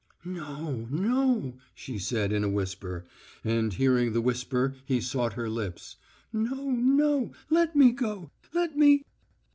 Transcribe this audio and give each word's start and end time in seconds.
"No, 0.25 0.87
no," 0.89 1.59
said 1.75 2.29
she 2.31 2.35
in 2.35 2.43
a 2.43 2.49
whisper, 2.49 3.05
and 3.43 3.71
hearing 3.71 4.13
the 4.13 4.21
whisper 4.21 4.73
he 4.83 4.99
sought 4.99 5.33
her 5.33 5.47
lips. 5.47 5.97
"No, 6.33 6.71
no, 6.71 7.33
let 7.51 7.75
me 7.75 7.91
go; 7.91 8.31
let 8.51 8.75
me...." 8.75 9.03